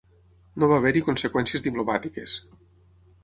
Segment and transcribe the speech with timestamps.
[0.61, 2.37] No va haver-hi conseqüències diplomàtiques.